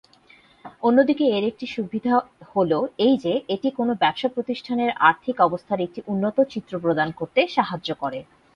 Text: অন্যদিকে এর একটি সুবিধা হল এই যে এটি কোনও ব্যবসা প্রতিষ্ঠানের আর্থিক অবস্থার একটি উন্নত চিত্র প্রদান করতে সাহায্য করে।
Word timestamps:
অন্যদিকে 0.83 1.25
এর 1.37 1.43
একটি 1.47 1.65
সুবিধা 1.75 2.13
হল 2.51 2.71
এই 3.05 3.15
যে 3.23 3.33
এটি 3.47 3.67
কোনও 3.77 3.93
ব্যবসা 3.95 4.27
প্রতিষ্ঠানের 4.35 4.91
আর্থিক 5.09 5.35
অবস্থার 5.41 5.79
একটি 5.81 5.99
উন্নত 6.07 6.37
চিত্র 6.53 6.73
প্রদান 6.83 7.09
করতে 7.19 7.39
সাহায্য 7.55 7.89
করে। 8.01 8.19